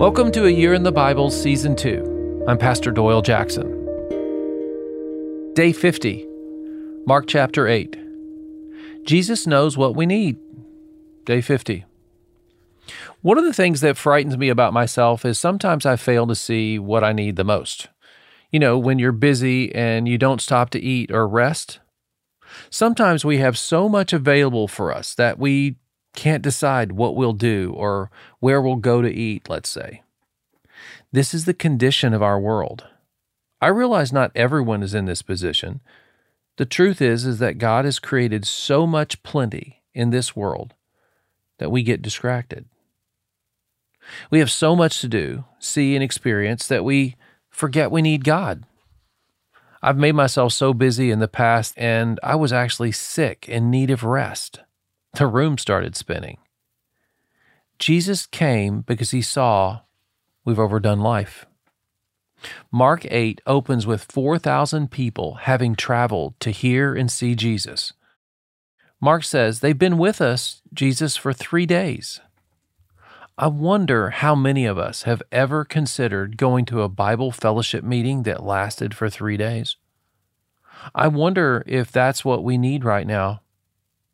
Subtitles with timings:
[0.00, 2.46] Welcome to A Year in the Bible, Season 2.
[2.48, 3.68] I'm Pastor Doyle Jackson.
[5.52, 6.26] Day 50,
[7.06, 7.98] Mark chapter 8.
[9.04, 10.38] Jesus knows what we need.
[11.26, 11.84] Day 50.
[13.20, 16.78] One of the things that frightens me about myself is sometimes I fail to see
[16.78, 17.88] what I need the most.
[18.50, 21.78] You know, when you're busy and you don't stop to eat or rest.
[22.70, 25.76] Sometimes we have so much available for us that we
[26.14, 28.10] can't decide what we'll do or
[28.40, 30.02] where we'll go to eat, let's say.
[31.12, 32.86] This is the condition of our world.
[33.60, 35.80] I realize not everyone is in this position.
[36.56, 40.74] The truth is is that God has created so much plenty in this world
[41.58, 42.66] that we get distracted.
[44.30, 47.16] We have so much to do, see and experience that we
[47.50, 48.64] forget we need God.
[49.82, 53.90] I've made myself so busy in the past and I was actually sick in need
[53.90, 54.60] of rest.
[55.14, 56.38] The room started spinning.
[57.78, 59.80] Jesus came because he saw
[60.44, 61.46] we've overdone life.
[62.70, 67.92] Mark 8 opens with 4,000 people having traveled to hear and see Jesus.
[69.00, 72.20] Mark says they've been with us, Jesus, for three days.
[73.36, 78.24] I wonder how many of us have ever considered going to a Bible fellowship meeting
[78.24, 79.76] that lasted for three days.
[80.94, 83.40] I wonder if that's what we need right now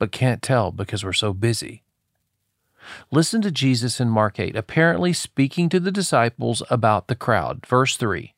[0.00, 1.84] but can't tell because we're so busy.
[3.12, 7.64] Listen to Jesus in Mark 8, apparently speaking to the disciples about the crowd.
[7.66, 8.34] Verse 3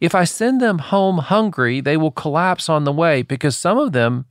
[0.00, 3.92] If I send them home hungry, they will collapse on the way because some of
[3.92, 4.24] them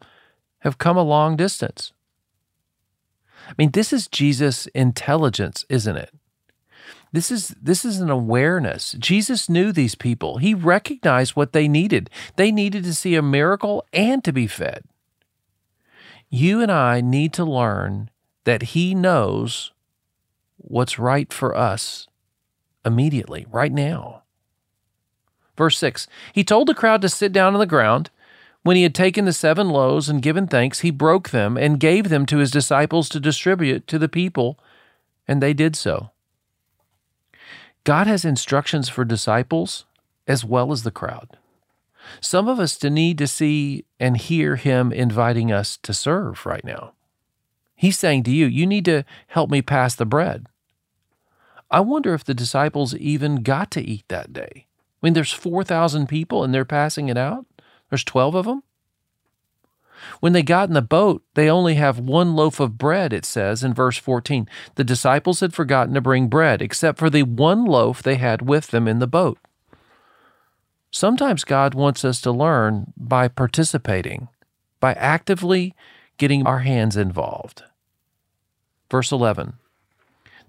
[0.60, 1.94] have come a long distance.
[3.48, 6.12] I mean, this is Jesus' intelligence, isn't it?
[7.12, 8.96] This is this is an awareness.
[8.98, 10.38] Jesus knew these people.
[10.38, 12.10] He recognized what they needed.
[12.36, 14.84] They needed to see a miracle and to be fed
[16.30, 18.10] you and I need to learn
[18.44, 19.72] that He knows
[20.58, 22.08] what's right for us
[22.86, 24.24] immediately, right now.
[25.58, 28.10] Verse 6 He told the crowd to sit down on the ground.
[28.62, 32.10] When he had taken the seven loaves and given thanks, he broke them and gave
[32.10, 34.60] them to his disciples to distribute to the people,
[35.28, 36.12] and they did so.
[37.86, 39.86] God has instructions for disciples
[40.28, 41.39] as well as the crowd.
[42.22, 46.94] Some of us need to see and hear him inviting us to serve right now.
[47.76, 50.48] He's saying to you, You need to help me pass the bread.
[51.72, 54.66] I wonder if the disciples even got to eat that day.
[54.66, 57.46] I mean, there's 4,000 people and they're passing it out.
[57.90, 58.64] There's 12 of them.
[60.20, 63.64] When they got in the boat, they only have one loaf of bread, it says
[63.64, 64.48] in verse 14.
[64.76, 68.68] The disciples had forgotten to bring bread, except for the one loaf they had with
[68.68, 69.38] them in the boat.
[70.92, 74.28] Sometimes God wants us to learn by participating,
[74.80, 75.76] by actively
[76.18, 77.64] getting our hands involved.
[78.90, 79.54] Verse 11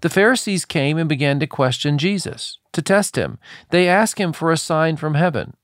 [0.01, 3.37] The Pharisees came and began to question Jesus, to test him.
[3.69, 5.55] They asked him for a sign from heaven.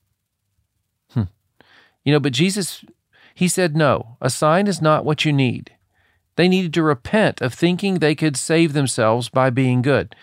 [1.10, 1.24] Hmm.
[2.04, 2.84] You know, but Jesus,
[3.34, 5.72] he said, No, a sign is not what you need.
[6.36, 10.14] They needed to repent of thinking they could save themselves by being good.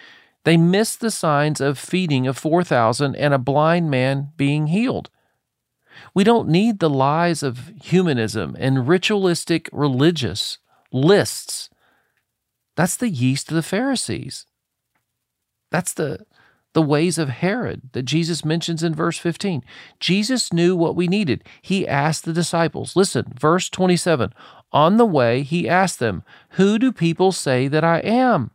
[0.46, 5.10] They missed the signs of feeding of 4,000 and a blind man being healed.
[6.14, 10.60] We don't need the lies of humanism and ritualistic religious
[10.92, 11.70] lists.
[12.76, 14.46] That's the yeast of the Pharisees.
[15.72, 16.26] That's the,
[16.74, 19.64] the ways of Herod that Jesus mentions in verse 15.
[20.00, 21.44] Jesus knew what we needed.
[21.62, 24.32] He asked the disciples, listen, verse 27
[24.72, 28.52] On the way, he asked them, Who do people say that I am?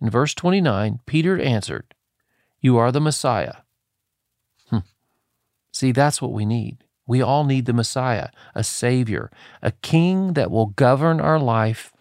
[0.00, 1.94] In verse 29, Peter answered,
[2.60, 3.56] You are the Messiah.
[4.68, 4.80] Hmm.
[5.72, 6.84] See, that's what we need.
[7.06, 9.30] We all need the Messiah, a Savior,
[9.62, 11.92] a King that will govern our life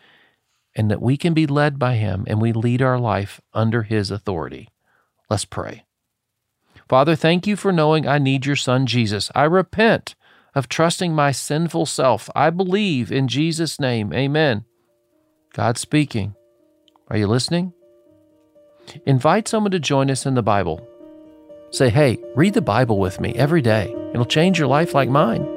[0.76, 4.12] and that we can be led by Him and we lead our life under His
[4.12, 4.70] authority.
[5.30, 5.86] Let's pray.
[6.90, 9.32] Father, thank you for knowing I need your Son, Jesus.
[9.34, 10.16] I repent
[10.54, 12.30] of trusting my sinful self.
[12.36, 14.14] I believe in Jesus' name.
[14.14, 14.66] Amen.
[15.54, 16.36] God speaking.
[17.10, 17.74] Are you listening?
[19.06, 20.88] Invite someone to join us in the Bible.
[21.72, 23.94] Say, hey, read the Bible with me every day.
[24.14, 25.55] It'll change your life like mine.